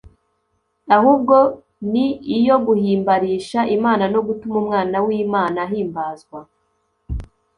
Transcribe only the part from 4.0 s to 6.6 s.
no gutuma Umwana w'Imana ahimbazwa."